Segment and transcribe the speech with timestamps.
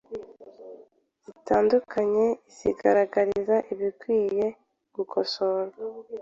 [1.23, 4.45] zitandukanye izigaragariza ibikwiye
[4.95, 5.79] gukosorwa.